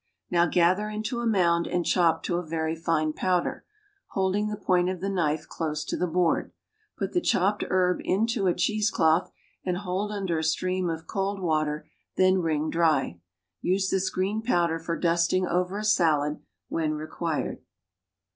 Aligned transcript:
Now 0.31 0.47
gather 0.47 0.89
into 0.89 1.19
a 1.19 1.27
mound 1.27 1.67
and 1.67 1.85
chop 1.85 2.23
to 2.23 2.37
a 2.37 2.43
very 2.43 2.75
fine 2.75 3.13
powder, 3.13 3.65
holding 4.07 4.47
the 4.47 4.55
point 4.57 4.89
of 4.89 4.99
the 4.99 5.11
knife 5.11 5.47
close 5.47 5.85
to 5.85 5.95
the 5.95 6.07
board. 6.07 6.51
Put 6.97 7.13
the 7.13 7.21
chopped 7.21 7.63
herb 7.69 8.01
into 8.03 8.47
a 8.47 8.55
cheese 8.55 8.89
cloth 8.89 9.31
and 9.63 9.77
hold 9.77 10.11
under 10.11 10.39
a 10.39 10.43
stream 10.43 10.89
of 10.89 11.05
cold 11.05 11.39
water, 11.39 11.87
then 12.15 12.39
wring 12.39 12.71
dry. 12.71 13.19
Use 13.61 13.91
this 13.91 14.09
green 14.09 14.41
powder 14.41 14.79
for 14.79 14.97
dusting 14.97 15.45
over 15.45 15.77
a 15.77 15.83
salad 15.83 16.41
when 16.67 16.95
required. 16.95 17.61